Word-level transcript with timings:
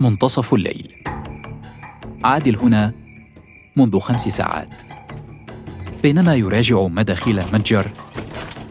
منتصف 0.00 0.54
الليل. 0.54 0.96
عادل 2.24 2.56
هنا 2.56 2.92
منذ 3.76 3.98
خمس 3.98 4.28
ساعات. 4.28 4.82
بينما 6.02 6.34
يراجع 6.34 6.82
مداخيل 6.82 7.38
المتجر 7.38 7.90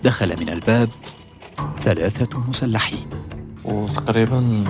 دخل 0.04 0.40
من 0.40 0.50
الباب 0.50 0.90
ثلاثة 1.80 2.40
مسلحين. 2.50 3.10
وتقريبا 3.64 4.66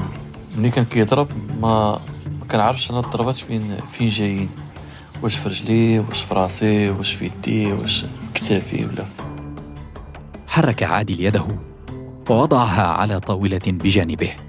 ملي 0.58 0.70
كان 0.70 0.86
كيضرب 0.86 1.28
ما 1.62 2.00
ما 2.40 2.46
كنعرفش 2.52 2.92
أنا 2.92 3.00
الضربات 3.00 3.36
فين 3.36 3.78
فين 3.92 4.10
جايين. 4.10 4.50
واش 5.24 5.36
في 5.36 5.50
رجليه 5.50 6.00
واش 6.00 6.22
في 6.22 6.34
راسي 6.34 6.90
واش 6.90 7.14
في 7.14 7.26
يديه 7.26 7.74
واش 7.74 8.02
في 8.02 8.08
كتافي 8.34 8.86
ولا. 8.86 9.06
حرك 10.48 10.84
عادل 10.84 11.22
يده 11.22 11.46
ووضعها 12.30 12.88
على 12.88 13.20
طاولة 13.20 13.62
بجانبه. 13.68 14.45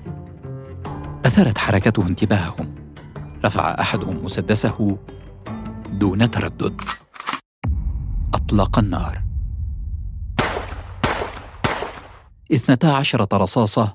أثارت 1.27 1.59
حركته 1.59 2.03
انتباههم. 2.07 2.75
رفع 3.45 3.77
أحدهم 3.81 4.25
مسدسه 4.25 4.99
دون 5.91 6.31
تردد. 6.31 6.81
أطلق 8.35 8.79
النار. 8.79 9.23
اثنتا 12.53 12.87
عشرة 12.87 13.29
رصاصة 13.33 13.95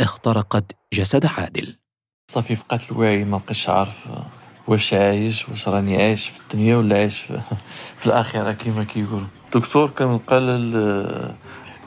اخترقت 0.00 0.64
جسد 0.92 1.26
عادل. 1.26 1.76
صافي 2.30 2.56
فقدت 2.56 2.92
الوعي 2.92 3.24
ما 3.24 3.36
بقيتش 3.38 3.68
عارف 3.68 4.08
واش 4.68 4.94
عايش 4.94 5.48
واش 5.48 5.68
راني 5.68 5.96
عايش 6.02 6.28
في 6.28 6.40
الدنيا 6.40 6.76
ولا 6.76 6.96
عايش 6.96 7.18
في, 7.18 7.40
في 7.98 8.06
الآخرة 8.06 8.52
كما 8.52 8.84
كيقولوا. 8.84 9.26
الدكتور 9.54 9.90
كان 9.90 10.18
قال 10.18 10.42
ال- 10.42 11.34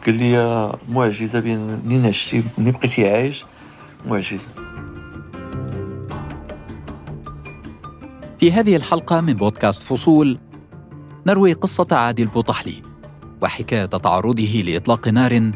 قال 0.05 0.15
لي 0.15 0.71
معجزة 0.89 1.39
بين 1.39 1.59
منين 1.85 2.05
عشتي؟ 2.05 2.43
منين 2.57 2.71
بقيتي 2.73 3.09
عايش؟ 3.11 3.45
معجزه 4.05 4.39
في 8.39 8.51
هذه 8.51 8.75
الحلقة 8.75 9.21
من 9.21 9.33
بودكاست 9.33 9.83
فصول 9.83 10.39
نروي 11.27 11.53
قصة 11.53 11.87
عادل 11.91 12.25
بوطحلي 12.25 12.81
وحكاية 13.41 13.85
تعرضه 13.85 14.63
لإطلاق 14.65 15.07
نار 15.07 15.51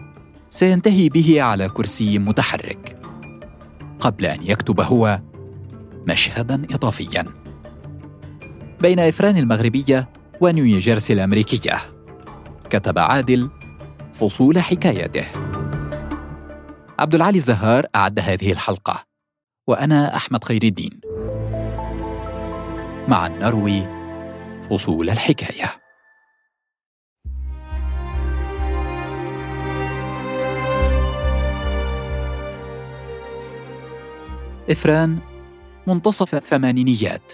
سينتهي 0.49 1.09
به 1.09 1.41
على 1.41 1.69
كرسي 1.69 2.19
متحرك 2.19 2.97
قبل 3.99 4.25
أن 4.25 4.39
يكتب 4.43 4.81
هو 4.81 5.21
مشهدا 6.07 6.65
إضافيا. 6.71 7.25
بين 8.81 8.99
إفران 8.99 9.37
المغربية 9.37 10.09
ونيوجيرسي 10.41 11.13
الأمريكية 11.13 11.77
كتب 12.69 12.99
عادل 12.99 13.49
فصول 14.13 14.59
حكايته. 14.59 15.25
عبد 16.99 17.15
العالي 17.15 17.37
الزهار 17.37 17.85
أعد 17.95 18.19
هذه 18.19 18.51
الحلقة. 18.51 19.03
وأنا 19.67 20.15
أحمد 20.15 20.43
خير 20.43 20.63
الدين. 20.63 21.01
مع 23.07 23.27
نروي 23.27 23.87
فصول 24.69 25.09
الحكاية. 25.09 25.81
إفران 34.69 35.19
منتصف 35.87 36.35
الثمانينيات. 36.35 37.33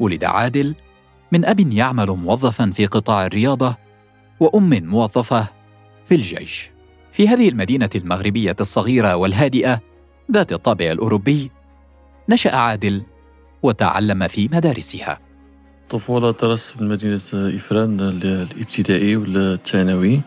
ولد 0.00 0.24
عادل 0.24 0.74
من 1.32 1.44
أب 1.44 1.60
يعمل 1.60 2.06
موظفا 2.06 2.70
في 2.70 2.86
قطاع 2.86 3.26
الرياضة 3.26 3.76
وأم 4.40 4.84
موظفة 4.84 5.48
في 6.06 6.14
الجيش. 6.14 6.75
في 7.16 7.28
هذه 7.28 7.48
المدينة 7.48 7.90
المغربية 7.94 8.56
الصغيرة 8.60 9.16
والهادئة 9.16 9.80
ذات 10.32 10.52
الطابع 10.52 10.84
الأوروبي 10.84 11.50
نشأ 12.28 12.56
عادل 12.56 13.02
وتعلم 13.62 14.28
في 14.28 14.48
مدارسها. 14.52 15.20
طفولة 15.90 16.30
درست 16.30 16.70
في 16.76 16.84
مدينة 16.84 17.20
إفران 17.34 18.00
الابتدائي 18.00 19.16
والثانوي 19.16 20.20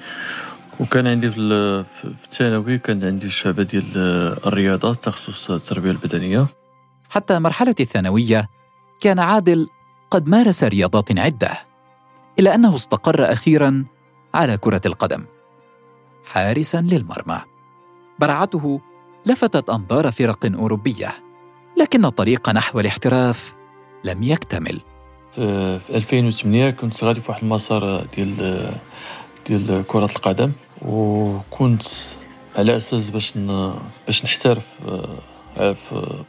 وكان 0.79 1.07
عندي 1.07 1.31
في 1.31 1.39
ال- 1.39 1.85
في 1.85 2.05
الثانوي 2.25 2.77
كان 2.77 3.03
عندي 3.03 3.25
الشعبة 3.25 3.63
ديال 3.63 3.85
الرياضة 4.47 4.94
تخصص 4.94 5.51
التربية 5.51 5.91
البدنية. 5.91 6.47
حتى 7.09 7.39
مرحلة 7.39 7.75
الثانوية 7.79 8.47
كان 9.01 9.19
عادل 9.19 9.67
قد 10.11 10.27
مارس 10.27 10.63
رياضات 10.63 11.19
عدة 11.19 11.51
إلا 12.39 12.56
أنه 12.56 12.75
استقر 12.75 13.31
أخيرا 13.31 13.85
على 14.33 14.57
كرة 14.57 14.81
القدم. 14.85 15.25
حارسا 16.29 16.81
للمرمى 16.81 17.41
برعته 18.19 18.81
لفتت 19.25 19.69
أنظار 19.69 20.12
فرق 20.12 20.45
أوروبية 20.45 21.13
لكن 21.78 22.06
الطريق 22.06 22.50
نحو 22.50 22.79
الاحتراف 22.79 23.53
لم 24.03 24.23
يكتمل 24.23 24.81
في 25.35 25.79
في 25.79 25.97
2008 25.97 26.69
كنت 26.69 27.03
غادي 27.03 27.22
في 27.22 27.31
واحد 27.31 27.44
المسار 27.44 28.06
ديال 28.16 28.72
ديال 29.47 29.84
كرة 29.88 30.06
القدم 30.06 30.51
وكنت 30.81 31.84
على 32.56 32.78
أساس 32.78 33.09
باش. 33.09 33.34
باش 34.06 34.25
نحترف 34.25 34.66
آه، 35.57 35.75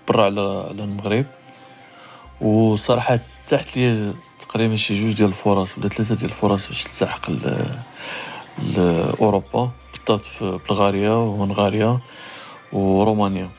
برا 0.08 0.24
على 0.24 0.66
على 0.70 0.84
المغرب 0.84 1.26
وصراحة 2.40 3.18
تحت 3.48 3.76
لي 3.76 4.14
تقريبا 4.40 4.76
شي 4.76 5.02
جوج 5.02 5.12
ديال 5.12 5.28
الفرص 5.28 5.78
ولا 5.78 5.88
ثلاثة 5.88 6.14
ديال 6.14 6.30
الفرص 6.30 6.68
باش 6.68 6.84
تلتحق. 6.84 7.30
لأوروبا 8.76 9.70
بالضبط 10.08 10.24
في 10.24 10.58
بلغاريا 10.68 11.10
وهنغاريا 11.10 11.98
ورومانيا. 12.72 13.50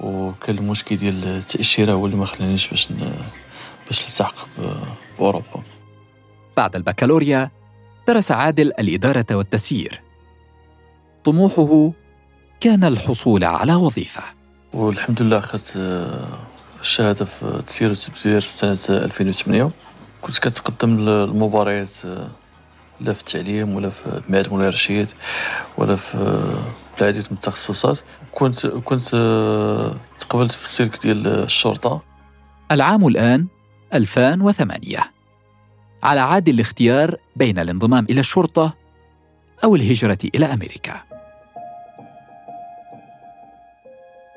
وكان 0.00 0.58
المشكل 0.58 0.96
ديال 0.96 1.24
التأشيرة 1.24 1.92
هو 1.92 2.06
اللي 2.06 2.16
ما 2.16 2.26
خلانيش 2.26 2.68
باش. 2.68 2.88
باش 3.86 4.04
نلتحق 4.04 4.34
بأوروبا. 5.18 5.62
بعد 6.56 6.76
البكالوريا 6.76 7.50
درس 8.08 8.32
عادل 8.32 8.66
الإدارة 8.66 9.26
والتسيير. 9.30 10.00
طموحه 11.24 11.92
كان 12.60 12.84
الحصول 12.84 13.44
على 13.44 13.74
وظيفة. 13.74 14.22
والحمد 14.74 15.22
لله 15.22 15.38
أخذت 15.38 15.76
الشهادة 16.80 17.24
في 17.24 17.42
التسيير 17.42 17.90
والتبذير 17.90 18.40
في 18.40 18.52
سنة 18.52 18.78
2008 18.88 19.70
كنت 20.22 20.38
كنتقدم 20.38 21.00
للمباريات 21.00 21.90
لا 23.00 23.12
في 23.12 23.20
التعليم 23.20 23.74
ولا 23.74 23.90
في 23.90 24.22
معهد 24.28 24.48
مولاي 24.48 24.68
رشيد 24.68 25.08
ولا 25.78 25.96
في 25.96 26.14
العديد 27.00 27.24
من 27.30 27.36
التخصصات. 27.36 27.98
كنت 28.32 28.66
كنت 28.66 29.14
آه، 29.14 29.94
تقبلت 30.18 30.52
في 30.52 30.64
السلك 30.64 31.02
ديال 31.02 31.26
الشرطة. 31.26 32.02
العام 32.72 33.06
الآن 33.06 33.46
2008 33.94 35.12
على 36.02 36.20
عادل 36.20 36.54
الاختيار 36.54 37.16
بين 37.36 37.58
الانضمام 37.58 38.06
إلى 38.10 38.20
الشرطة 38.20 38.74
أو 39.64 39.76
الهجرة 39.76 40.18
إلى 40.34 40.46
أمريكا. 40.46 41.02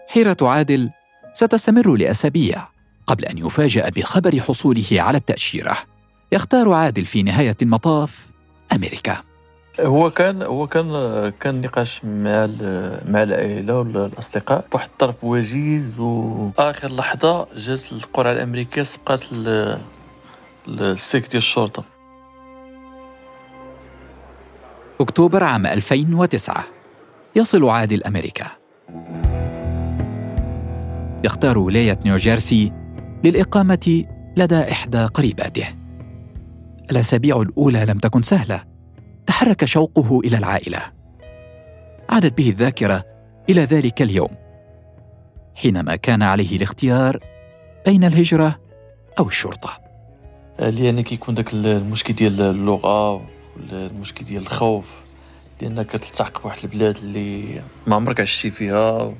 حيرة 0.10 0.38
عادل 0.42 0.90
ستستمر 1.34 1.96
لأسابيع 1.96 2.68
قبل 3.08 3.26
أن 3.26 3.38
يفاجأ 3.38 3.90
بخبر 3.90 4.40
حصوله 4.40 4.88
على 4.92 5.18
التأشيرة. 5.18 5.78
يختار 6.32 6.72
عادل 6.72 7.06
في 7.06 7.24
نهاية 7.24 7.58
المطاف 7.62 8.31
أمريكا. 8.76 9.18
هو 9.80 10.10
كان 10.12 10.42
هو 10.42 10.68
كان 10.68 10.90
كان 11.40 11.62
نقاش 11.62 12.02
مع 12.06 12.48
مع 13.06 13.24
العائلة 13.24 13.78
والأصدقاء 13.80 14.66
بواحد 14.72 14.88
الطرف 14.90 15.16
وجيز 15.24 16.00
واخر 16.00 16.92
لحظة 16.92 17.48
جات 17.58 17.92
القرعه 17.92 18.32
الأمريكية 18.32 18.84
سبقات 18.84 19.22
ال- 19.32 19.82
السلك 20.68 21.22
ديال 21.22 21.38
الشرطة. 21.38 21.84
أكتوبر 25.02 25.44
عام 25.44 25.66
2009 25.66 26.64
يصل 27.36 27.70
عادل 27.70 28.04
أمريكا. 28.04 28.46
يختار 31.24 31.58
ولاية 31.58 32.00
نيوجيرسي 32.06 32.72
للإقامة 33.24 34.06
لدى 34.38 34.72
إحدى 34.72 35.06
قريباته. 35.06 35.66
الأسابيع 36.92 37.42
الأولى 37.42 37.86
لم 37.86 38.00
تكن 38.00 38.22
سهلة. 38.22 38.64
تحرك 39.26 39.66
شوقه 39.66 40.20
إلى 40.20 40.38
العائلة. 40.38 40.82
عادت 42.10 42.38
به 42.38 42.50
الذاكرة 42.50 43.06
إلى 43.50 43.64
ذلك 43.64 44.02
اليوم. 44.02 44.30
حينما 45.56 45.96
كان 45.96 46.22
عليه 46.24 46.56
الاختيار 46.58 47.20
بين 47.86 48.04
الهجرة 48.04 48.60
أو 49.20 49.28
الشرطة. 49.28 49.82
لأن 50.60 51.02
كيكون 51.02 51.36
داك 51.36 51.54
المشكل 51.54 52.14
ديال 52.14 52.42
اللغة 52.42 53.14
ولا 53.16 53.86
المشكل 53.88 54.26
ديال 54.26 54.42
الخوف 54.42 54.86
لأنك 55.62 55.86
كتلتحق 55.86 56.42
بواحد 56.42 56.60
البلاد 56.64 56.98
اللي 56.98 57.62
ما 57.88 57.96
عمرك 57.96 58.22
عشتي 58.22 58.52
فيها 58.52 59.14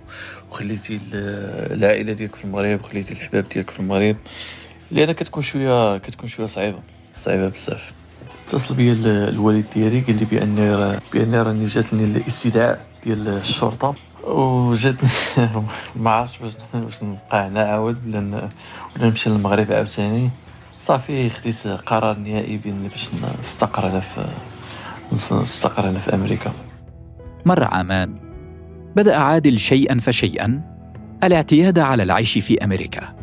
وخليتي 0.52 0.96
ال- 0.96 1.74
العائلة 1.78 2.14
ديالك 2.14 2.36
في 2.36 2.46
المغرب 2.46 2.80
وخليتي 2.80 3.14
الحباب 3.14 3.50
ديالك 3.50 3.70
في 3.70 3.80
المغرب. 3.80 4.16
لأن 4.92 5.12
كتكون 5.12 5.44
شوية 5.44 5.98
كتكون 5.98 6.30
شوية 6.30 6.48
صعيبة. 6.48 6.80
صعيبة 7.24 7.48
بزاف. 7.50 7.92
اتصل 8.48 8.74
بيا 8.76 8.94
ال- 8.94 9.08
الوالد 9.08 9.66
ديالي 9.76 10.00
قال 10.00 10.20
لي 10.20 10.26
بان 10.26 10.60
راه 10.60 11.00
بأن 11.14 11.36
راني 11.36 11.66
جاتني 11.66 12.04
الاستدعاء 12.04 12.86
ديال 13.04 13.28
الشرطة. 13.28 13.96
وجاتني 14.24 15.10
ما 15.96 16.12
عرفتش 16.12 16.42
واش 16.74 17.04
نبقى 17.04 17.48
هنا 17.48 17.62
عاود 17.64 17.98
ولا 18.08 18.20
ولا 18.96 19.08
نمشي 19.08 19.30
للمغرب 19.30 19.72
عاوتاني. 19.72 20.30
صافي 20.88 21.30
خديت 21.30 21.68
قرار 21.68 22.18
نهائي 22.18 22.58
بان 22.58 22.88
باش 22.88 23.10
نستقر 23.40 23.88
هنا 23.88 24.00
في 24.00 24.22
نستقر 25.36 25.90
هنا 25.90 26.00
في 26.00 26.14
أمريكا. 26.16 26.52
مر 27.46 27.64
عامان 27.64 28.16
بدأ 28.96 29.18
عادل 29.18 29.60
شيئا 29.60 30.00
فشيئا 30.00 30.62
الاعتياد 31.24 31.80
على 31.80 32.04
العيش 32.04 32.38
في 32.38 32.64
أمريكا. 32.64 33.21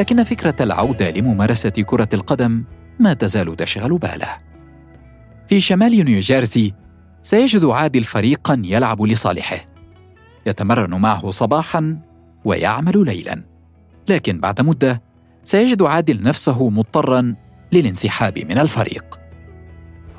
لكن 0.00 0.24
فكرة 0.24 0.54
العودة 0.60 1.10
لممارسة 1.10 1.70
كرة 1.70 2.08
القدم 2.14 2.64
ما 3.00 3.14
تزال 3.14 3.56
تشغل 3.56 3.98
باله. 3.98 4.28
في 5.48 5.60
شمال 5.60 6.04
نيوجيرسي 6.04 6.74
سيجد 7.22 7.64
عادل 7.64 8.04
فريقا 8.04 8.62
يلعب 8.64 9.02
لصالحه. 9.02 9.56
يتمرن 10.46 10.94
معه 10.94 11.30
صباحا 11.30 11.98
ويعمل 12.44 13.04
ليلا. 13.04 13.44
لكن 14.08 14.40
بعد 14.40 14.60
مدة 14.60 15.02
سيجد 15.44 15.82
عادل 15.82 16.22
نفسه 16.22 16.68
مضطرا 16.68 17.34
للانسحاب 17.72 18.38
من 18.38 18.58
الفريق. 18.58 19.20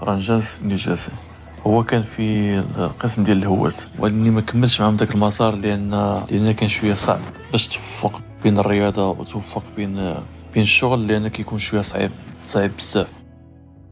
رانجاز 0.01 0.45
نيوجيرسي 0.63 1.11
هو 1.67 1.83
كان 1.83 2.03
في 2.03 2.59
القسم 2.77 3.23
ديال 3.23 3.37
الهواة 3.37 3.73
ولكني 3.99 4.29
ما 4.29 4.41
كملتش 4.41 4.81
معاهم 4.81 4.95
ذاك 4.95 5.15
المسار 5.15 5.55
لأن 5.55 5.89
لأن 6.31 6.51
كان 6.51 6.69
شوية 6.69 6.93
صعب 6.93 7.19
باش 7.51 7.67
توفق. 7.67 8.21
بين 8.43 8.57
الرياضة 8.57 9.09
وتوفق 9.09 9.63
بين 9.75 9.95
بين 10.53 10.63
الشغل 10.63 11.07
لأن 11.07 11.27
كيكون 11.27 11.59
شوية 11.59 11.81
صعيب 11.81 12.11
صعيب 12.47 12.71
بزاف. 12.77 13.13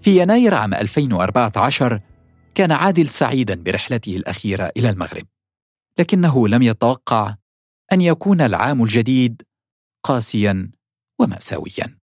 في 0.01 0.21
يناير 0.21 0.55
عام 0.55 0.73
2014 0.73 1.99
كان 2.55 2.71
عادل 2.71 3.07
سعيدا 3.07 3.55
برحلته 3.55 4.15
الأخيرة 4.15 4.71
إلى 4.77 4.89
المغرب 4.89 5.25
لكنه 5.99 6.47
لم 6.47 6.61
يتوقع 6.61 7.35
أن 7.93 8.01
يكون 8.01 8.41
العام 8.41 8.83
الجديد 8.83 9.41
قاسيا 10.03 10.71
وماساويا. 11.19 11.97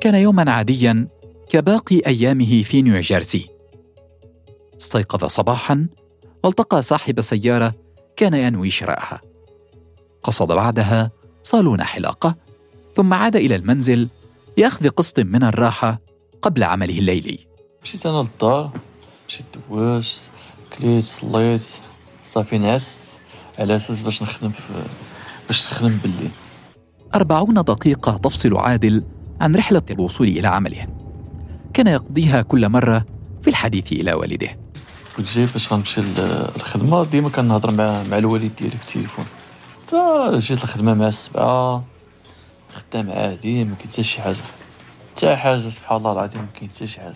كان 0.00 0.14
يوما 0.14 0.50
عاديا 0.52 1.08
كباقي 1.48 2.02
أيامه 2.06 2.62
في 2.62 2.82
نيوجيرسي. 2.82 3.50
استيقظ 4.80 5.24
صباحا 5.24 5.88
والتقى 6.44 6.82
صاحب 6.82 7.20
سيارة 7.20 7.74
كان 8.16 8.34
ينوي 8.34 8.70
شراءها 8.70 9.20
قصد 10.22 10.52
بعدها 10.52 11.10
صالون 11.42 11.82
حلاقة 11.82 12.36
ثم 12.94 13.14
عاد 13.14 13.36
إلى 13.36 13.56
المنزل 13.56 14.08
لأخذ 14.56 14.88
قسط 14.88 15.20
من 15.20 15.42
الراحة 15.44 15.98
قبل 16.42 16.64
عمله 16.64 16.98
الليلي. 16.98 17.38
مشيت 17.82 18.06
أنا 18.06 18.16
للدار 18.16 18.70
مشيت 19.28 19.46
دوزت 19.70 20.20
كليت 20.78 21.04
صليت 21.04 21.66
صافي 22.32 22.58
نعس 22.58 22.96
على 23.58 23.76
أساس 23.76 24.02
باش 24.02 24.22
نخدم 24.22 24.50
في 24.50 24.82
باش 25.46 25.66
نخدم 25.66 25.98
بالليل. 26.02 26.30
أربعون 27.14 27.54
دقيقة 27.54 28.16
تفصل 28.16 28.56
عادل 28.56 29.04
عن 29.40 29.56
رحلة 29.56 29.82
الوصول 29.90 30.28
إلى 30.28 30.48
عمله. 30.48 30.86
كان 31.74 31.86
يقضيها 31.86 32.42
كل 32.42 32.68
مرة 32.68 33.06
في 33.42 33.50
الحديث 33.50 33.92
إلى 33.92 34.12
والده. 34.12 34.69
جاي 35.22 35.46
فاش 35.46 35.72
غنمشي 35.72 36.00
للخدمة 36.00 37.04
ديما 37.04 37.28
كنهضر 37.28 37.70
مع 37.70 38.02
مع 38.02 38.18
الوالد 38.18 38.56
ديالي 38.56 38.78
في 38.78 38.88
التليفون. 38.88 39.24
حتى 39.86 40.30
جيت 40.38 40.64
الخدمة 40.64 40.94
مع 40.94 41.08
السبعة 41.08 41.84
خدام 42.72 43.10
عادي 43.10 43.64
ما 43.64 43.74
كاين 43.74 43.92
حتى 43.92 44.02
شي 44.02 44.22
حاجة. 44.22 44.36
حتى 45.16 45.36
حاجة 45.36 45.68
سبحان 45.68 45.98
الله 45.98 46.12
العظيم 46.12 46.40
ما 46.40 46.48
كاين 46.54 46.70
حتى 46.70 46.86
شي 46.86 47.00
حاجة. 47.00 47.14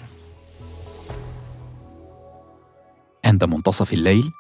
عند 3.24 3.44
منتصف 3.44 3.92
الليل 3.92 4.30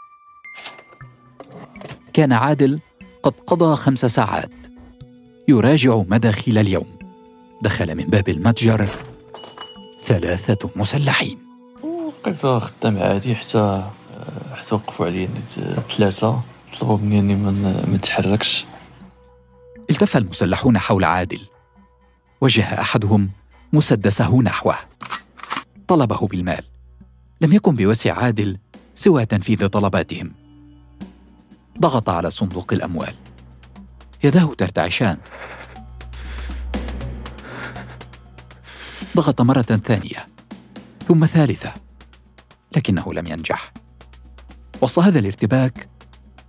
كان 2.12 2.32
عادل 2.32 2.80
قد 3.22 3.34
قضى 3.46 3.76
خمس 3.76 4.06
ساعات. 4.06 4.50
يراجع 5.48 5.96
مداخيل 5.96 6.58
اليوم. 6.58 6.98
دخل 7.62 7.94
من 7.94 8.04
باب 8.04 8.28
المتجر 8.28 8.88
ثلاثة 10.04 10.70
مسلحين. 10.76 11.43
بقيت 12.24 12.46
خدام 12.46 12.98
عادي 12.98 13.34
حتى 13.34 13.90
حتى 14.54 14.74
وقفوا 14.74 15.06
علي 15.06 15.28
ثلاثة 15.96 16.40
طلبوا 16.80 16.98
مني 16.98 17.18
إني 17.20 17.34
ما 17.34 17.84
نتحركش. 17.92 18.66
التف 19.90 20.16
المسلحون 20.16 20.78
حول 20.78 21.04
عادل. 21.04 21.40
وجه 22.40 22.80
أحدهم 22.80 23.30
مسدسه 23.72 24.42
نحوه. 24.42 24.76
طلبه 25.88 26.26
بالمال. 26.26 26.64
لم 27.40 27.52
يكن 27.52 27.76
بوسع 27.76 28.12
عادل 28.12 28.58
سوى 28.94 29.26
تنفيذ 29.26 29.68
طلباتهم. 29.68 30.32
ضغط 31.80 32.10
على 32.10 32.30
صندوق 32.30 32.72
الأموال. 32.72 33.14
يداه 34.24 34.54
ترتعشان 34.58 35.16
ضغط 39.16 39.40
مرة 39.40 39.62
ثانية. 39.62 40.26
ثم 41.08 41.26
ثالثة. 41.26 41.83
لكنه 42.76 43.14
لم 43.14 43.26
ينجح. 43.26 43.72
وسط 44.82 44.98
هذا 44.98 45.18
الارتباك 45.18 45.88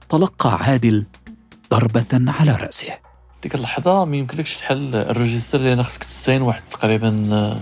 تلقى 0.09 0.57
عادل 0.63 1.05
ضربة 1.71 2.31
على 2.31 2.51
رأسه. 2.51 2.97
ديك 3.43 3.55
اللحظة 3.55 4.05
ما 4.05 4.17
يمكنلكش 4.17 4.57
تحل 4.57 4.95
الريجستر 4.95 5.59
لأن 5.59 5.83
خصك 5.83 6.03
تستعين 6.03 6.41
واحد 6.41 6.63
تقريبا 6.63 7.61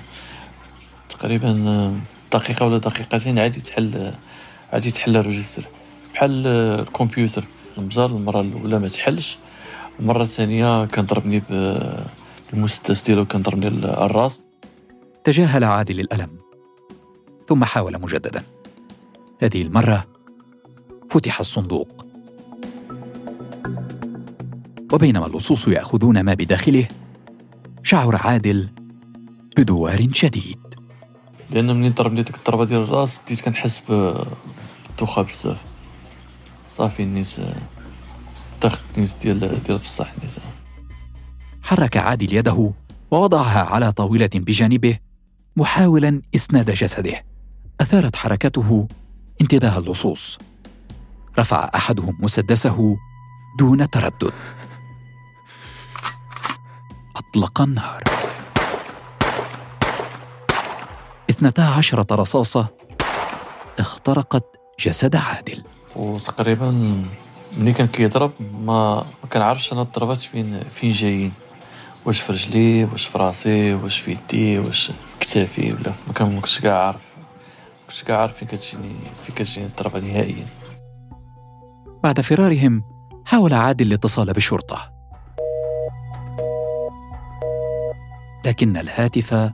تقريبا 1.10 2.02
دقيقة 2.34 2.66
ولا 2.66 2.78
دقيقتين 2.78 3.40
عادي 3.40 3.62
تحل 3.62 4.14
عادي 4.74 4.92
تحل 4.92 5.18
الريجستر. 5.18 5.68
بحال 6.14 6.48
الكمبيوتر. 6.48 7.44
المجر 7.78 8.06
المرة 8.06 8.42
الأولى 8.42 8.80
ما 8.80 8.88
تحلش 8.88 9.38
المرة 10.00 10.24
الثانية 10.24 10.86
كان 10.86 11.06
ضربني 11.06 11.44
بالمسدس 12.52 13.04
ديالو 13.04 13.26
كان 13.26 13.42
ضربني 13.42 13.68
الراس 13.68 14.40
تجاهل 15.24 15.64
عادل 15.64 16.00
الألم 16.00 16.30
ثم 17.48 17.64
حاول 17.64 18.02
مجددا. 18.02 18.44
هذه 19.42 19.62
المرة 19.62 20.08
فتح 21.10 21.40
الصندوق. 21.40 22.06
وبينما 24.94 25.26
اللصوص 25.26 25.68
يأخذون 25.68 26.22
ما 26.22 26.34
بداخله 26.34 26.88
شعر 27.84 28.16
عادل 28.16 28.70
بدوار 29.58 30.08
شديد. 30.14 30.60
لأن 31.52 31.76
منين 31.76 31.92
ضربني 31.92 32.24
ديك 32.24 32.36
الضربه 32.36 32.66
ديال 32.66 32.82
الراس 32.82 33.20
بديت 33.26 33.42
كنحس 33.42 33.82
بالدوخه 33.90 35.22
بزاف. 35.22 35.62
صافي 36.78 37.04
الناس 37.04 37.42
تاخد 38.62 38.82
الناس 38.96 39.16
ديال 39.16 39.64
ديال 39.64 39.78
بصح 39.78 40.12
الناس. 40.18 40.38
حرك 41.64 41.98
عادل 41.98 42.34
يده 42.34 42.74
ووضعها 43.12 43.62
على 43.62 43.92
طاولة 43.92 44.30
بجانبه 44.36 44.98
محاولا 45.56 46.22
إسناد 46.36 46.72
جسده. 46.72 47.26
أثارت 47.82 48.16
حركته 48.16 48.88
انتباه 49.44 49.78
اللصوص. 49.78 50.38
رفع 51.40 51.70
أحدهم 51.76 52.18
مسدسه 52.20 52.98
دون 53.60 53.90
تردد. 53.90 54.34
أطلق 57.16 57.62
النار. 57.62 58.04
اثنتا 61.30 61.62
عشرة 61.62 62.16
رصاصة 62.16 62.68
اخترقت 63.80 64.46
جسد 64.80 65.16
عادل. 65.16 65.64
وتقريبا 65.96 66.72
ملي 67.58 67.74
كان 67.74 67.88
كيضرب 67.88 68.32
ما 68.40 68.96
ما 69.24 69.30
كنعرفش 69.34 69.74
أنا 69.74 69.82
الضربات 69.82 70.18
فين 70.18 70.60
فين 70.76 70.92
جايين. 70.92 71.34
واش 72.06 72.22
في 72.22 72.32
رجلي 72.32 72.86
واش 72.86 73.06
في 73.06 73.18
راسي 73.18 73.74
واش 73.74 74.00
في 74.00 74.12
يدي 74.12 74.60
واش 74.60 74.86
في 74.86 75.20
كتافي 75.20 75.74
ولا 75.74 75.94
ما 76.08 76.14
كنتش 76.14 76.60
كاع 76.60 76.88
عارف. 76.88 77.13
كنتش 77.88 78.04
كاع 78.04 78.22
عارف 78.22 78.38
فين 78.38 78.48
كتجيني 78.48 78.96
فين 79.24 79.36
كتجيني 79.36 79.68
الضربة 79.68 80.00
نهائيا. 80.00 80.46
بعد 82.04 82.22
فرارهم 82.22 82.84
حاول 83.26 83.54
عادل 83.54 83.88
الاتصال 83.88 84.34
بالشرطه 84.34 84.94
لكن 88.46 88.78
الهاتف 88.78 89.52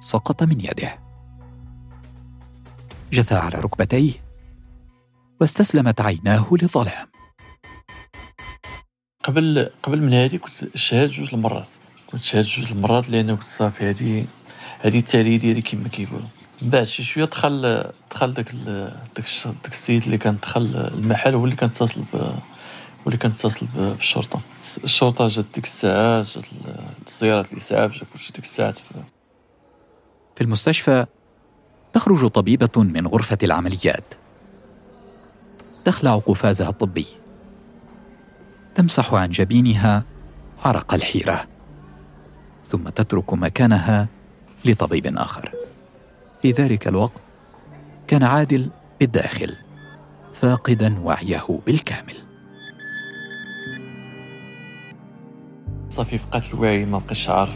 سقط 0.00 0.42
من 0.42 0.60
يده. 0.60 0.98
جثى 3.12 3.34
على 3.34 3.58
ركبتيه 3.58 4.12
واستسلمت 5.40 6.00
عيناه 6.00 6.46
للظلام. 6.52 7.06
قبل 9.24 9.70
قبل 9.82 10.02
من 10.02 10.14
هذه 10.14 10.36
كنت 10.36 10.76
شهاد 10.76 11.08
جوج 11.08 11.34
المرات. 11.34 11.68
كنت 12.06 12.22
شهاد 12.22 12.44
جوج 12.44 12.72
المرات 12.72 13.10
لأن 13.10 13.36
كنت 13.36 13.44
صافي. 13.44 13.90
هذه 13.90 14.26
هذه 14.80 14.98
التاليه 14.98 15.38
ديالي 15.38 15.62
كما 15.62 15.88
كيقولوا. 15.88 16.28
بعد 16.62 16.84
شي 16.84 17.02
شوية 17.02 17.24
دخل 17.24 17.84
دخل 18.10 18.34
داك 18.34 18.52
داك 18.52 18.94
داك 19.16 19.72
السيد 19.72 20.02
اللي 20.02 20.18
كان 20.18 20.36
دخل 20.42 20.62
المحل 20.76 21.34
هو 21.34 21.44
اللي 21.44 21.56
كان 21.56 21.68
اتصل 21.68 22.04
واللي 23.04 23.18
كان 23.18 23.30
اتصل 23.30 23.66
بالشرطه 23.76 24.40
الشرطة. 24.84 25.28
جات 25.28 25.44
ديك 25.54 25.64
الساعات 25.64 26.26
جات 26.26 26.44
سياره 27.06 27.46
الإسعاف 27.52 27.92
جا 27.92 28.06
كلشي 28.12 28.32
ديك 28.32 28.44
الساعات 28.44 28.78
في 30.36 30.40
المستشفى 30.40 31.06
تخرج 31.92 32.26
طبيبة 32.26 32.82
من 32.82 33.06
غرفة 33.06 33.38
العمليات. 33.42 34.14
تخلع 35.84 36.18
قفازها 36.18 36.68
الطبي. 36.68 37.06
تمسح 38.74 39.14
عن 39.14 39.30
جبينها 39.30 40.04
عرق 40.64 40.94
الحيرة. 40.94 41.46
ثم 42.66 42.88
تترك 42.88 43.34
مكانها 43.34 44.08
لطبيب 44.64 45.16
آخر. 45.16 45.52
في 46.42 46.52
ذلك 46.52 46.88
الوقت 46.88 47.22
كان 48.06 48.22
عادل 48.22 48.70
بالداخل 49.00 49.56
فاقدا 50.34 51.00
وعيه 51.00 51.60
بالكامل. 51.66 52.16
صافي 55.90 56.18
فقدت 56.18 56.54
الوعي 56.54 56.84
ما 56.84 56.98
بقيتش 56.98 57.28
عارف 57.28 57.54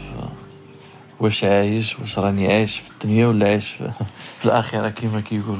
واش 1.19 1.43
عايش 1.43 1.99
واش 1.99 2.19
راني 2.19 2.47
عايش 2.47 2.79
في 2.79 2.91
الدنيا 2.91 3.27
ولا 3.27 3.47
عايش 3.47 3.69
في, 3.69 3.91
في 4.39 4.45
الآخرة 4.45 4.89
كما 4.89 5.21
كيقول 5.21 5.59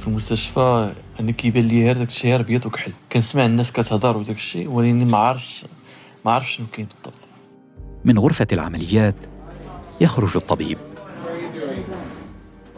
في 0.00 0.06
المستشفى 0.06 0.92
أنا 1.20 1.32
كيبان 1.32 1.64
لي 1.64 1.84
غير 1.84 1.96
داكشي 1.96 2.28
غير 2.28 2.40
أبيض 2.40 2.66
وكحل. 2.66 2.92
كنسمع 3.12 3.46
الناس 3.46 3.72
كتهضر 3.72 4.16
وداك 4.16 4.36
الشيء 4.36 4.68
ولكن 4.68 5.06
ما 5.06 5.18
عارفش 5.18 5.64
ما 6.24 6.32
عارفش 6.32 6.56
شنو 6.56 6.66
كاين 6.72 6.86
بالضبط. 6.86 7.22
من 8.04 8.18
غرفة 8.18 8.46
العمليات 8.52 9.16
يخرج 10.00 10.36
الطبيب. 10.36 10.78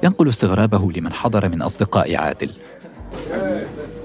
ينقل 0.02 0.28
استغرابه 0.28 0.92
لمن 0.92 1.12
حضر 1.12 1.48
من 1.48 1.62
أصدقاء 1.62 2.16
عادل. 2.16 2.52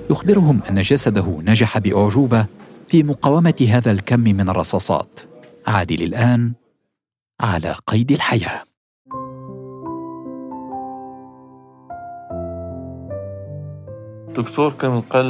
يخبرهم 0.10 0.62
أن 0.70 0.82
جسده 0.82 1.40
نجح 1.42 1.78
بأعجوبة 1.78 2.46
في 2.88 3.04
مقاومة 3.04 3.68
هذا 3.70 3.92
الكم 3.92 4.20
من 4.20 4.50
الرصاصات. 4.50 5.20
عادل 5.68 6.04
الآن 6.04 6.54
على 7.42 7.76
قيد 7.88 8.12
الحياة. 8.12 8.64
الدكتور 14.28 14.74
كان 14.74 15.02
قال 15.02 15.30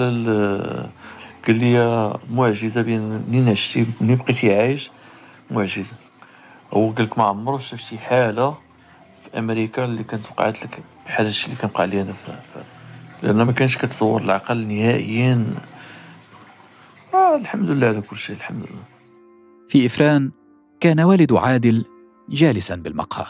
قال 1.47 1.55
لي 1.55 2.13
معجزة 2.31 2.81
بين 2.81 3.21
منين 3.27 3.49
عشتي 3.49 3.85
منين 4.01 4.17
بقيتي 4.17 4.55
عايش 4.55 4.91
معجزة. 5.51 5.93
هو 6.73 6.91
قال 6.91 7.05
لك 7.05 7.17
ما 7.17 7.23
عمرو 7.23 7.59
شاف 7.59 7.79
شي 7.79 7.97
حالة 7.97 8.66
في 9.31 9.39
أمريكا 9.39 9.85
اللي 9.85 10.03
كانت 10.03 10.25
وقعت 10.25 10.63
لك 10.63 10.79
بحال 11.05 11.27
الشيء 11.27 11.45
اللي 11.45 11.57
كان 11.61 11.69
وقع 11.73 11.85
لي 11.85 12.01
أنا 12.01 12.13
لأن 13.23 13.41
ما 13.41 13.51
كانش 13.51 13.77
كتصور 13.77 14.21
العقل 14.21 14.67
نهائيا. 14.67 15.45
آه 17.13 17.35
الحمد 17.35 17.69
لله 17.69 17.87
على 17.87 18.01
كل 18.01 18.17
شيء 18.17 18.35
الحمد 18.35 18.59
لله. 18.59 18.83
في 19.69 19.85
إفران 19.85 20.31
كان 20.79 20.99
والد 20.99 21.33
عادل 21.33 21.85
جالسا 22.29 22.75
بالمقهى 22.75 23.25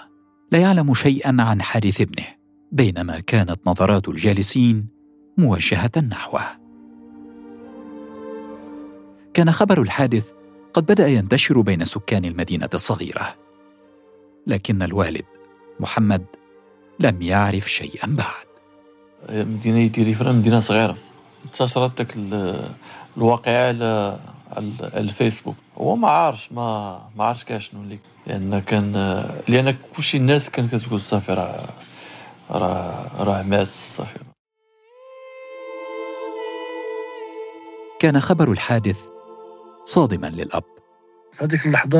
لا 0.51 0.59
يعلم 0.59 0.93
شيئا 0.93 1.35
عن 1.39 1.61
حارث 1.61 2.01
ابنه 2.01 2.25
بينما 2.71 3.19
كانت 3.19 3.59
نظرات 3.67 4.07
الجالسين 4.09 4.87
موجهة 5.37 5.91
نحوه. 6.11 6.41
كان 9.33 9.51
خبر 9.51 9.81
الحادث 9.81 10.31
قد 10.73 10.85
بدأ 10.85 11.07
ينتشر 11.07 11.61
بين 11.61 11.85
سكان 11.85 12.25
المدينة 12.25 12.69
الصغيرة 12.73 13.35
لكن 14.47 14.83
الوالد 14.83 15.36
محمد 15.79 16.25
لم 16.99 17.21
يعرف 17.21 17.71
شيئا 17.71 18.07
بعد. 18.07 18.47
مدينة 19.29 19.87
ديال 19.87 20.15
فران 20.15 20.35
مدينة 20.35 20.59
صغيرة. 20.59 20.97
انتشرت 21.45 21.97
داك 22.01 22.15
الواقعة 23.17 23.53
على 23.53 24.17
الفيسبوك. 24.81 25.55
هو 25.77 25.95
ما 25.95 26.09
عارفش 26.09 26.51
ما 26.51 26.99
ما 27.15 27.23
عارفش 27.23 27.43
كاع 27.43 27.57
شنو 27.57 27.81
اللي 27.81 27.99
لأن 28.27 28.59
كان 28.59 28.93
لأن 29.47 29.77
كلشي 29.95 30.17
الناس 30.17 30.49
كانت 30.49 30.75
كتقول 30.75 31.01
صافي 31.01 31.33
راه 31.33 31.67
راه 32.51 33.23
راه 33.23 33.41
ماس 33.43 33.95
صافي. 33.97 34.19
كان 37.99 38.19
خبر 38.19 38.51
الحادث 38.51 38.99
صادما 39.85 40.27
للأب. 40.27 40.63
في 41.31 41.43
هذيك 41.43 41.65
اللحظة 41.65 41.99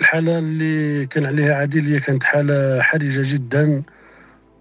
الحالة 0.00 0.38
اللي 0.38 1.06
كان 1.06 1.26
عليها 1.26 1.54
عادل 1.54 1.92
هي 1.92 2.00
كانت 2.00 2.24
حالة 2.24 2.82
حرجة 2.82 3.22
جدا 3.24 3.82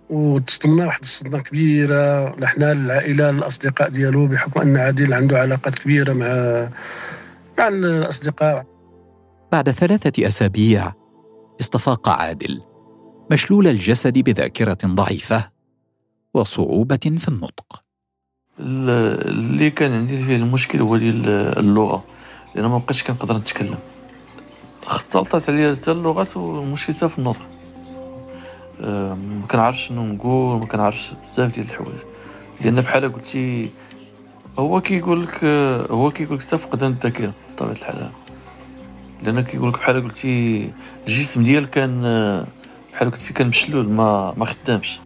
وتصدمنا 0.09 0.85
واحد 0.85 1.01
الصدمة 1.01 1.39
كبيرة 1.39 2.35
لحنا 2.35 2.71
العائلة 2.71 3.29
الأصدقاء 3.29 3.89
ديالو 3.89 4.25
بحكم 4.25 4.61
أن 4.61 4.77
عادل 4.77 5.13
عنده 5.13 5.39
علاقات 5.39 5.75
كبيرة 5.75 6.13
مع 6.13 6.67
مع 7.59 7.67
الأصدقاء. 7.67 8.65
بعد 9.51 9.71
ثلاثة 9.71 10.27
أسابيع 10.27 10.93
استفاق 11.59 12.09
عادل 12.09 12.61
مشلول 13.31 13.67
الجسد 13.67 14.19
بذاكرة 14.19 14.77
ضعيفة 14.85 15.49
وصعوبة 16.33 17.17
في 17.17 17.27
النطق. 17.27 17.83
اللي 18.59 19.69
كان 19.69 19.93
عندي 19.93 20.25
فيه 20.25 20.35
المشكل 20.35 20.81
هو 20.81 20.95
اللغة 20.95 22.03
لأن 22.55 22.65
ما 22.65 22.77
بقيتش 22.77 23.03
كنقدر 23.03 23.37
نتكلم. 23.37 23.77
اختلطت 24.95 25.49
عليا 25.49 25.75
حتى 25.75 25.91
اللغات 25.91 26.37
والمشكل 26.37 26.93
في 26.93 27.17
النطق. 27.17 27.41
ما 28.79 29.41
كنعرفش 29.51 29.87
شنو 29.87 30.05
نقول 30.05 30.59
ما 30.59 30.65
كنعرفش 30.65 31.11
بزاف 31.23 31.55
ديال 31.55 31.65
الحوايج. 31.65 31.99
لأن 32.61 32.81
بحال 32.81 33.13
قلتي 33.13 33.69
هو 34.59 34.81
كيقول 34.81 35.23
لك 35.23 35.43
هو 35.91 36.11
كيقول 36.11 36.37
لك 36.37 36.43
فقدان 36.43 36.91
الذاكرة 36.91 37.33
بطبيعة 37.53 37.73
الحال. 37.73 38.09
لأن 39.23 39.41
كيقول 39.41 39.69
لك 39.69 39.77
بحال 39.79 40.03
قلتي 40.03 40.69
الجسم 41.07 41.43
ديال 41.43 41.69
كان 41.69 42.01
بحال 42.93 43.11
قلتي 43.11 43.33
كان 43.33 43.47
مشلول 43.47 43.89
ما 43.89 44.33
ما 44.37 44.45
خدامش. 44.45 44.99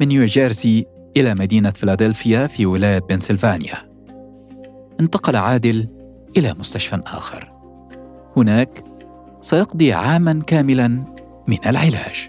من 0.00 0.08
نيوجيرسي 0.08 0.86
إلى 1.16 1.34
مدينة 1.34 1.70
فيلادلفيا 1.70 2.46
في 2.46 2.66
ولاية 2.66 2.98
بنسلفانيا. 2.98 3.74
انتقل 5.00 5.36
عادل 5.36 5.88
إلى 6.36 6.54
مستشفى 6.58 7.00
آخر. 7.06 7.52
هناك 8.36 8.84
سيقضي 9.46 9.92
عاما 9.92 10.42
كاملا 10.46 10.88
من 11.46 11.58
العلاج. 11.66 12.28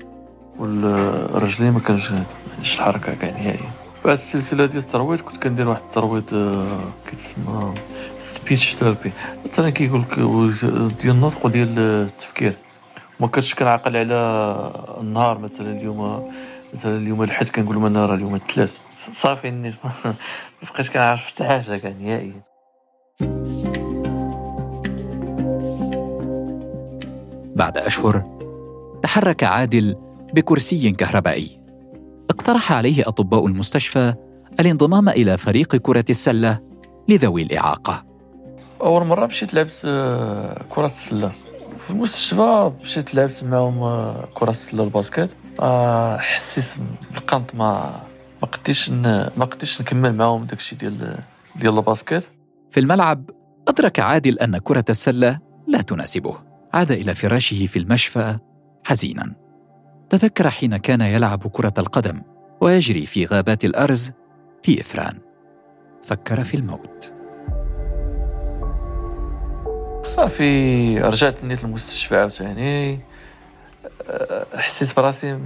والرجلين 0.59 1.71
ما 1.71 1.79
كانش 1.79 2.11
الحركة 2.59 3.15
كاع 3.15 3.29
نهائيا. 3.29 3.69
بعد 4.05 4.17
السلسلة 4.17 4.65
ديال 4.65 4.83
الترويض 4.83 5.21
كنت 5.21 5.43
كندير 5.43 5.67
واحد 5.67 5.81
الترويض 5.81 6.33
آه، 6.33 6.89
كيتسمى 7.09 7.73
speech 8.21 8.75
therapy 8.75 9.11
مثلا 9.51 9.69
كيقول 9.69 10.01
لك 10.01 10.19
ديال 10.99 11.15
النطق 11.15 11.45
وديال 11.45 11.79
التفكير. 11.79 12.53
ما 13.19 13.27
كنتش 13.27 13.55
كنعقل 13.55 13.97
على 13.97 14.15
النهار 15.01 15.37
مثلا 15.37 15.71
اليوم 15.71 16.31
مثلا 16.73 16.97
اليوم 16.97 17.23
الحد 17.23 17.47
كنقول 17.47 17.75
لهم 17.75 17.85
أنا 17.85 18.05
راه 18.05 18.15
اليوم 18.15 18.35
الثلاث. 18.35 18.77
صافي 19.21 19.51
ما 19.51 19.73
بقيتش 20.73 20.89
كنعرف 20.89 21.27
حتى 21.27 21.43
حاجة 21.43 21.77
كاع 21.77 21.93
نهائيا. 22.01 22.56
بعد 27.57 27.77
أشهر 27.77 28.37
تحرك 29.03 29.43
عادل 29.43 29.95
بكرسي 30.33 30.91
كهربائي. 30.91 31.59
اقترح 32.29 32.71
عليه 32.71 33.07
أطباء 33.07 33.47
المستشفى 33.47 34.13
الانضمام 34.59 35.09
إلى 35.09 35.37
فريق 35.37 35.75
كرة 35.75 36.05
السلة 36.09 36.59
لذوي 37.09 37.41
الإعاقة. 37.41 38.05
أول 38.81 39.05
مرة 39.05 39.25
مشيت 39.25 39.53
لعبت 39.53 39.81
آه، 39.85 40.61
كرة 40.69 40.85
السلة. 40.85 41.31
في 41.85 41.89
المستشفى 41.89 42.71
مشيت 42.83 43.15
لعبت 43.15 43.43
معاهم 43.43 43.83
آه، 43.83 44.27
كرة 44.33 44.49
السلة 44.49 44.83
ال 44.83 44.90
basket 44.90 45.29
آه 45.59 46.17
حسيت 46.17 46.65
بالقنط 47.11 47.55
ما 47.55 48.01
ما 48.41 48.47
قديش 48.47 48.89
ما 48.89 49.45
قديش 49.51 49.81
نكمل 49.81 50.15
معاهم 50.15 50.43
داكشي 50.43 50.75
ديال 50.75 51.17
ديال 51.55 51.77
ال 51.77 51.84
basket 51.84 52.23
في 52.71 52.79
الملعب 52.79 53.29
أدرك 53.67 53.99
عادل 53.99 54.39
أن 54.39 54.57
كرة 54.57 54.85
السلة 54.89 55.39
لا 55.67 55.81
تناسبه. 55.81 56.35
عاد 56.73 56.91
إلى 56.91 57.15
فراشه 57.15 57.65
في 57.65 57.79
المشفى 57.79 58.37
حزينا. 58.83 59.35
تذكر 60.09 60.49
حين 60.49 60.77
كان 60.77 61.01
يلعب 61.01 61.47
كرة 61.47 61.73
القدم 61.77 62.21
ويجري 62.61 63.05
في 63.05 63.25
غابات 63.25 63.65
الأرز 63.65 64.11
في 64.63 64.81
إفران 64.81 65.19
فكر 66.03 66.43
في 66.43 66.57
الموت. 66.57 67.13
صافي 70.03 70.99
رجعت 70.99 71.43
نيت 71.43 71.63
المستشفى 71.63 72.17
عاوتاني. 72.17 72.99
حسيت 74.55 74.95
براسي 74.95 75.39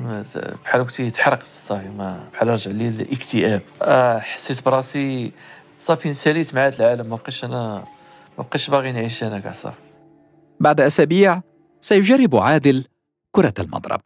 بحال 0.64 0.84
كنت 0.84 1.02
تحرقت 1.02 1.46
صافي 1.68 1.90
ما 1.90 2.24
بحال 2.34 2.48
رجع 2.48 2.72
لي 2.72 2.88
الاكتئاب. 2.88 3.62
آه، 3.82 4.20
حسيت 4.20 4.66
براسي 4.66 5.32
صافي 5.80 6.10
انساليت 6.10 6.56
مع 6.56 6.68
هذا 6.68 6.76
العالم 6.76 7.10
ما 7.10 7.16
بقيتش 7.16 7.46
أنا 7.46 7.84
ما 8.38 8.44
بقيتش 8.44 8.70
باغي 8.70 8.92
نعيش 8.92 9.24
أنا 9.24 9.40
كاع 9.40 9.52
صافي. 9.52 9.91
بعد 10.62 10.82
أسابيع 10.82 11.42
سيجرب 11.82 12.36
عادل 12.36 12.86
كرة 13.32 13.54
المضرب. 13.60 14.02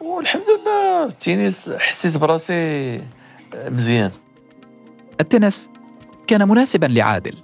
والحمد 0.00 0.42
لله 0.60 1.04
التنس 1.04 1.70
حسيت 1.78 2.16
براسي 2.16 3.00
مزيان. 3.54 4.10
التنس 5.20 5.70
كان 6.26 6.48
مناسبا 6.48 6.86
لعادل. 6.86 7.36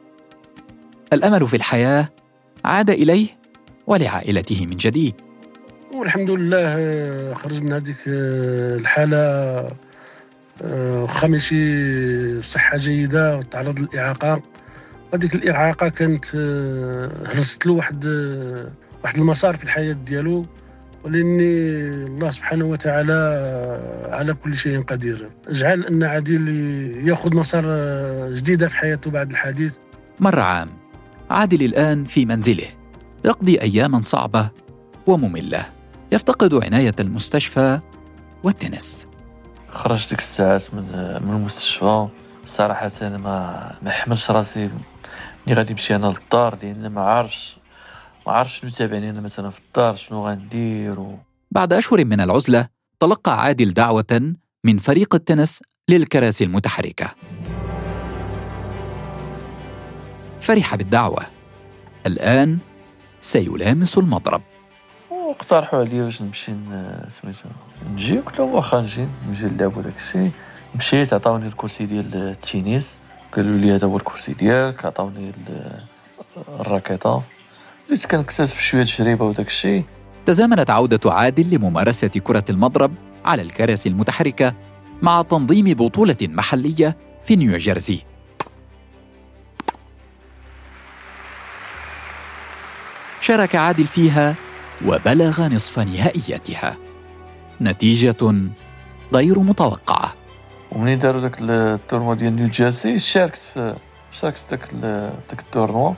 الأمل 1.13 1.49
في 1.49 1.57
الحياة 1.57 2.09
عاد 2.65 2.91
إليه 2.91 3.27
ولعائلته 3.87 4.67
من 4.67 4.77
جديد. 4.77 5.15
والحمد 5.95 6.31
لله 6.31 7.35
خرج 7.35 7.63
من 7.63 7.73
هذيك 7.73 7.97
الحالة 8.07 9.19
آه، 10.63 11.03
واخا 11.03 11.27
ماشي 11.27 12.39
بصحة 12.39 12.77
جيدة 12.77 13.37
وتعرض 13.37 13.81
للإعاقة. 13.81 14.43
هذيك 15.15 15.35
الإعاقة 15.35 15.89
كانت 15.89 16.37
هرست 17.27 17.67
له 17.67 17.73
واحد 17.73 18.05
واحد 19.05 19.17
المسار 19.17 19.57
في 19.57 19.65
الحياة 19.65 19.93
ديالو 19.93 20.47
ولأني 21.05 21.45
الله 22.05 22.31
سبحانه 22.31 22.65
وتعالى 22.65 23.13
على 24.11 24.35
كل 24.35 24.55
شيء 24.55 24.81
قدير. 24.83 25.29
اجعل 25.49 25.85
أن 25.85 26.03
عادل 26.03 26.49
يأخذ 27.09 27.37
مسار 27.37 27.65
جديدة 28.33 28.69
في 28.69 28.77
حياته 28.77 29.11
بعد 29.11 29.31
الحديث. 29.31 29.77
مر 30.21 30.39
عام 30.39 30.69
عادل 31.31 31.65
الآن 31.65 32.05
في 32.05 32.25
منزله. 32.25 32.69
يقضي 33.25 33.61
اياما 33.61 34.01
صعبة 34.01 34.51
ومملة. 35.07 35.67
يفتقد 36.13 36.55
عناية 36.55 36.95
المستشفى 37.01 37.81
والتنس. 38.43 39.09
خرجت 39.69 40.11
ديك 40.11 40.19
الساعات 40.19 40.75
من 40.75 40.83
من 41.23 41.37
المستشفى. 41.37 42.09
صراحة 42.47 42.93
أنا 43.03 43.19
ما 43.19 43.75
ما 43.83 43.91
حملش 43.91 44.31
راسي. 44.31 44.71
ملي 45.47 45.57
غادي 45.57 45.73
نمشي 45.73 45.97
أنا 45.97 46.07
للدار 46.07 46.59
لأن 46.63 46.87
ما 46.87 47.01
عارفش 47.01 47.57
ما 48.27 48.33
عارفش 48.33 48.61
شنو 48.61 48.71
تابعني 48.71 49.11
أنا 49.11 49.21
مثلا 49.21 49.51
في 49.51 49.59
الدار 49.59 49.97
شنو 49.97 50.27
غندير 50.27 51.01
و... 51.01 51.19
بعد 51.51 51.73
أشهر 51.73 52.05
من 52.05 52.21
العزلة 52.21 52.69
تلقى 53.01 53.43
عادل 53.43 53.73
دعوة 53.73 54.35
من 54.65 54.79
فريق 54.79 55.15
التنس 55.15 55.63
للكراسي 55.89 56.45
المتحركة. 56.45 57.15
فرح 60.41 60.75
بالدعوة. 60.75 61.27
الآن 62.07 62.59
سيلامس 63.21 63.99
المضرب. 63.99 64.43
واقترحوا 65.11 65.81
عليا 65.81 66.05
واش 66.05 66.23
نمشي 66.23 66.53
سميتو 67.11 67.49
نجي 67.93 68.19
قلت 68.19 68.39
لهم 68.39 68.55
واخا 68.55 68.81
نجي 68.81 69.07
نجي 69.29 69.47
نلعب 69.47 69.77
وداك 69.77 69.97
الشيء. 69.97 70.31
مشيت 70.75 71.13
عطاوني 71.13 71.47
الكرسي 71.47 71.87
ديال 71.87 72.15
التنس. 72.15 72.99
قالوا 73.37 73.59
لي 73.59 73.75
هذا 73.75 73.87
هو 73.87 73.97
الكرسي 73.97 74.33
ديالك 74.33 74.85
عطاوني 74.85 75.33
الراكيطة. 76.49 77.23
بديت 77.89 78.07
كنكتسب 78.07 78.57
شوية 78.59 78.85
تجربه 78.85 79.25
وداك 79.25 79.47
الشيء. 79.47 79.85
تزامنت 80.27 80.71
عودة 80.71 81.13
عادل 81.13 81.55
لممارسة 81.55 82.09
كرة 82.09 82.45
المضرب 82.51 82.95
على 83.25 83.43
الكراسي 83.43 83.89
المتحركة 83.89 84.55
مع 85.03 85.23
تنظيم 85.23 85.75
بطولة 85.75 86.17
محلية 86.23 86.97
في 87.25 87.37
نيوجيرسي. 87.37 88.05
شارك 93.21 93.57
عادل 93.57 93.87
فيها 93.87 94.35
وبلغ 94.87 95.49
نصف 95.49 95.79
نهائياتها. 95.79 96.77
نتيجة 97.61 98.49
غير 99.15 99.39
متوقعة. 99.39 100.15
ومنين 100.73 100.99
داروا 100.99 101.21
داك 101.21 101.37
التورنوا 101.41 102.15
ديال 102.15 102.37
نيو 102.37 102.49
جيرسي؟ 102.49 102.99
شاركت 102.99 103.39
في 103.55 103.77
شاركت 104.13 104.39
في 104.39 104.57
داك 104.57 104.75
داك 105.31 105.41
التورنوا. 105.41 105.93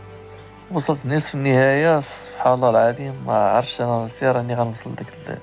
وصلت 0.71 1.07
نصف 1.07 1.35
النهاية 1.35 2.01
سبحان 2.01 2.53
الله 2.55 2.71
العظيم 2.71 3.15
ما 3.27 3.33
عرفتش 3.33 3.81
أنا 3.81 4.03
راسي 4.03 4.27
راني 4.27 4.55
غنوصل 4.55 4.95
داك 4.95 5.39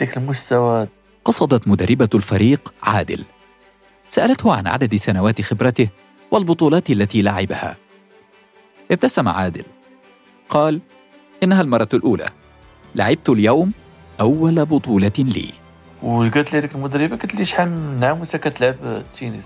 داك 0.00 0.16
المستوى. 0.16 0.88
قصدت 1.24 1.68
مدربة 1.68 2.08
الفريق 2.14 2.74
عادل. 2.82 3.24
سألته 4.08 4.54
عن 4.54 4.66
عدد 4.66 4.94
سنوات 4.94 5.40
خبرته 5.40 5.88
والبطولات 6.30 6.90
التي 6.90 7.22
لعبها. 7.22 7.76
ابتسم 8.90 9.28
عادل. 9.28 9.64
قال 10.48 10.80
إنها 11.42 11.60
المرة 11.60 11.88
الأولى. 11.94 12.28
لعبت 12.94 13.28
اليوم 13.28 13.72
أول 14.20 14.64
بطولة 14.64 15.12
لي. 15.18 15.52
وقالت 16.02 16.52
لي 16.52 16.58
هذيك 16.58 16.74
المدربة 16.74 17.16
قالت 17.16 17.34
لي 17.34 17.44
شحال 17.44 17.70
من 17.70 18.04
عام 18.04 18.20
وانت 18.20 18.36
كتلعب 18.36 18.74
التنس 18.84 19.44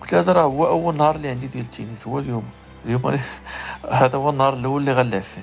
قلت 0.00 0.12
لها 0.12 0.20
هذا 0.20 0.32
راه 0.32 0.42
هو 0.42 0.66
أول 0.66 0.96
نهار 0.96 1.16
اللي 1.16 1.28
عندي 1.28 1.46
ديال 1.46 1.64
التنس 1.64 2.06
هو 2.06 2.18
اليوم. 2.18 2.44
اليوم 2.86 3.02
هذا 3.90 4.18
هو 4.18 4.30
النهار 4.30 4.54
الأول 4.54 4.80
اللي 4.80 4.92
غنلعب 4.92 5.22
فيه. 5.22 5.42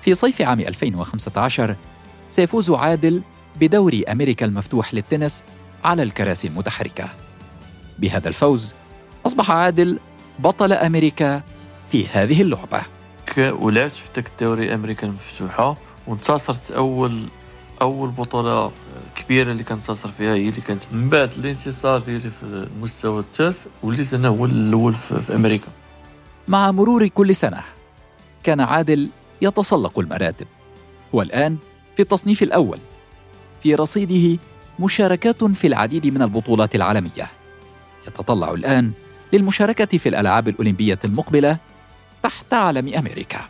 في 0.00 0.14
صيف 0.14 0.42
عام 0.42 0.60
2015 0.60 1.76
سيفوز 2.30 2.70
عادل 2.70 3.22
بدوري 3.60 4.04
أمريكا 4.04 4.46
المفتوح 4.46 4.94
للتنس 4.94 5.44
على 5.84 6.02
الكراسي 6.02 6.48
المتحركة. 6.48 7.08
بهذا 7.98 8.28
الفوز 8.28 8.74
أصبح 9.26 9.50
عادل 9.50 10.00
بطل 10.38 10.72
أمريكا 10.72 11.42
في 11.92 12.06
هذه 12.06 12.42
اللعبة. 12.42 12.82
ولعبت 13.38 13.92
في 13.92 14.08
ذاك 14.16 14.28
الدوري 14.28 14.74
أمريكا 14.74 15.06
المفتوحة 15.06 15.76
وانتصرت 16.06 16.70
اول 16.70 17.28
أول 17.82 18.10
بطولة 18.10 18.70
كبيرة 19.16 19.52
اللي 19.52 19.64
كنتصل 19.64 20.10
فيها 20.18 20.34
هي 20.34 20.48
اللي 20.48 20.60
كانت 20.60 20.82
من 20.92 21.10
بعد 21.10 21.32
الانتصار 21.32 21.98
ديالي 21.98 22.20
في 22.20 22.42
المستوى 22.42 23.20
الثالث 23.20 23.66
وليت 23.82 24.14
أنا 24.14 24.28
هو 24.28 24.44
الأول 24.44 24.94
في 24.94 25.34
أمريكا. 25.34 25.68
مع 26.48 26.70
مرور 26.70 27.08
كل 27.08 27.34
سنة 27.34 27.60
كان 28.42 28.60
عادل 28.60 29.10
يتسلق 29.42 29.98
المراتب. 29.98 30.46
والآن 31.12 31.56
في 31.96 32.02
التصنيف 32.02 32.42
الأول 32.42 32.78
في 33.62 33.74
رصيده 33.74 34.38
مشاركات 34.78 35.44
في 35.44 35.66
العديد 35.66 36.06
من 36.06 36.22
البطولات 36.22 36.74
العالمية. 36.74 37.30
يتطلع 38.06 38.50
الآن 38.50 38.92
للمشاركة 39.32 39.98
في 39.98 40.08
الألعاب 40.08 40.48
الأولمبية 40.48 40.98
المقبلة 41.04 41.58
تحت 42.22 42.54
علم 42.54 42.94
أمريكا. 42.94 43.40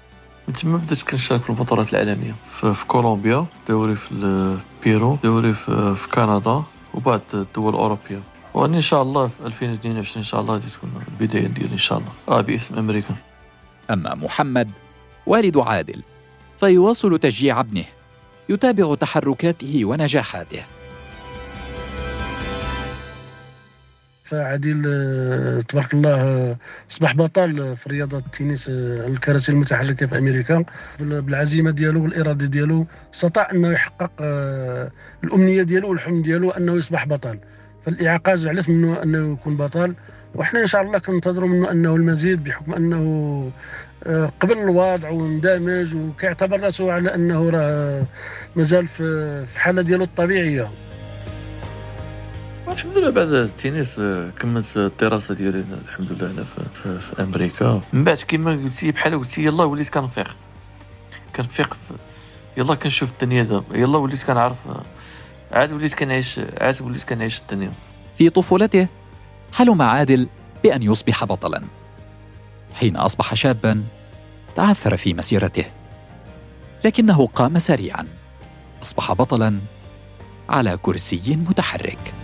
من 0.49 0.55
تما 0.55 0.77
بدات 0.77 1.03
كنشارك 1.03 1.43
في 1.43 1.51
البطولات 1.51 1.93
العالمية. 1.93 2.35
في, 2.61 2.75
كولومبيا 2.89 3.47
دوري 3.69 3.95
في 3.95 4.13
البيرو 4.13 5.19
دوري 5.25 5.55
في, 5.55 5.95
في 5.95 6.09
كندا 6.09 6.63
وبعد 6.95 7.21
الدول 7.35 7.75
الأوروبية. 7.75 8.21
واني 8.55 8.77
ان 8.77 8.83
شاء 8.83 9.03
الله 9.03 9.29
في 9.29 9.47
2022 9.47 10.17
إن 10.17 10.25
شاء 10.25 10.41
الله 10.41 10.55
غادي 10.55 10.67
تكون 10.71 10.91
البدايه 11.09 11.47
ديالي 11.47 11.73
إن 11.73 11.79
شاء 11.79 11.99
الله. 11.99 12.11
آه 12.29 12.41
باسم 12.41 12.79
أمريكا. 12.79 13.15
أما 13.91 14.15
محمد 14.15 14.71
والد 15.27 15.59
عادل 15.59 16.03
فيواصل 16.61 17.19
تشجيع 17.19 17.61
ابنه 17.61 17.85
يتابع 18.49 18.95
تحركاته 18.95 19.85
ونجاحاته. 19.85 20.63
فعديل 24.27 24.83
آه، 24.87 25.59
تبارك 25.59 25.95
الله 25.95 26.15
آه، 26.15 26.57
اصبح 26.91 27.15
بطل 27.15 27.77
في 27.77 27.89
رياضه 27.89 28.19
التنس 28.19 28.69
آه، 28.69 29.07
الكراسي 29.07 29.53
المتحركة 29.53 30.07
في 30.07 30.19
أمريكا. 30.19 30.65
بالعزيمة 31.01 31.71
ديالو 31.71 32.03
والاراده 32.05 32.47
ديالو 32.47 32.87
استطاع 33.15 33.51
أنه 33.53 33.69
يحقق 33.73 34.13
الأمنية 35.25 35.63
ديالو 35.63 35.91
والحلم 35.91 36.23
ديالو 36.23 36.51
أنه 36.51 36.73
يصبح 36.77 37.07
بطل. 37.07 37.39
فالإعاقة 37.83 38.35
جعلت 38.35 38.69
منه 38.69 39.03
أنه 39.03 39.33
يكون 39.33 39.57
بطل. 39.57 39.95
وحنا 40.35 40.61
إن 40.61 40.67
شاء 40.67 40.83
الله 40.83 40.99
كننتظروا 40.99 41.49
منه 41.49 41.71
أنه 41.71 41.97
المزيد 41.97 42.45
بحكم 42.45 42.75
أنه 42.75 43.53
قبل 44.41 44.59
الوضع 44.59 45.11
واندمج 45.11 45.97
وكيعتبر 45.97 46.61
راسه 46.61 46.93
على 46.93 47.15
أنه 47.15 47.51
راه 47.51 48.07
مازال 48.57 48.87
في 48.87 49.03
الحالة 49.55 49.83
ديالو 49.83 50.05
الطبيعية. 50.05 50.69
الحمد 52.77 52.99
لله 52.99 53.11
بعد 53.11 53.33
التنس 53.33 53.95
كملت 54.39 54.77
الدراسة 54.77 55.35
ديالي 55.35 55.65
الحمد 55.85 56.13
لله 56.13 56.31
هنا 56.31 56.45
في, 56.45 56.99
في, 56.99 57.23
أمريكا. 57.23 57.81
من 57.93 58.05
بعد 58.05 58.17
كما 58.29 58.51
قلتي 58.51 58.93
بحال 58.93 59.19
قلتي 59.19 59.45
يلا 59.45 59.65
وليت 59.65 59.89
كنفيق. 59.89 60.37
كنفيق 61.37 61.77
يلا 62.57 62.75
كنشوف 62.75 63.11
الدنيا 63.11 63.43
دابا 63.43 63.77
يلا 63.77 63.99
وليت 63.99 64.23
كنعرف 64.23 64.57
عاد 65.53 65.73
وليت 65.73 65.95
كنعيش 65.95 66.41
عاد 66.61 66.83
وليت 66.83 67.05
كنعيش 67.05 67.41
الدنيا. 67.41 67.73
في 68.19 68.31
طفولته 68.31 68.89
حلم 69.53 69.83
عادل 69.83 70.29
بأن 70.63 70.83
يصبح 70.83 71.25
بطلا؟ 71.25 71.63
حين 72.75 72.97
أصبح 72.97 73.35
شابا 73.35 73.85
تعثر 74.55 74.97
في 74.97 75.15
مسيرته. 75.15 75.65
لكنه 76.85 77.27
قام 77.27 77.59
سريعا. 77.59 78.07
أصبح 78.83 79.13
بطلا 79.13 79.59
على 80.49 80.77
كرسي 80.83 81.37
متحرك. 81.49 82.15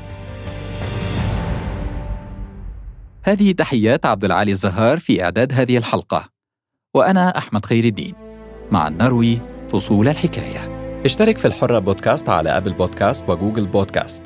هذه 3.24 3.52
تحيات 3.52 4.06
عبد 4.06 4.24
العالي 4.24 4.52
الزهار 4.52 4.98
في 4.98 5.24
إعداد 5.24 5.52
هذه 5.52 5.76
الحلقة. 5.76 6.28
وأنا 6.94 7.38
أحمد 7.38 7.66
خير 7.66 7.84
الدين. 7.84 8.14
معا 8.70 8.88
نروي 8.88 9.40
فصول 9.68 10.08
الحكاية. 10.08 10.82
اشترك 11.04 11.38
في 11.38 11.44
الحرة 11.44 11.78
بودكاست 11.78 12.28
على 12.28 12.56
Apple 12.56 12.72
Podcasts 12.72 13.22
و 13.28 13.34
Google 13.34 13.66
Podcasts. 13.66 14.22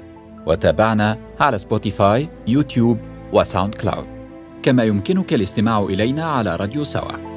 وتابعنا 0.47 1.19
على 1.41 1.59
سبوتيفاي 1.59 2.29
يوتيوب 2.47 2.99
وساوند 3.33 3.75
كلاود. 3.75 4.07
كما 4.63 4.85
يمكنك 4.85 5.35
الاستماع 5.35 5.81
إلينا 5.81 6.25
على 6.25 6.57
راديو 6.57 6.85
سوا. 6.85 7.36